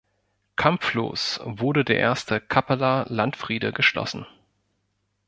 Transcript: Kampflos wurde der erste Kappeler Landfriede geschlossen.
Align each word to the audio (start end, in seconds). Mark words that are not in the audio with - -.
Kampflos 0.55 1.39
wurde 1.43 1.85
der 1.85 1.99
erste 1.99 2.39
Kappeler 2.41 3.05
Landfriede 3.09 3.71
geschlossen. 3.71 4.25